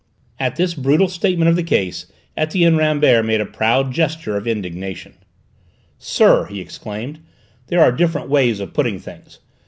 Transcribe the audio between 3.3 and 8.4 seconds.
a proud gesture of indignation. "Sir," he exclaimed, "there are different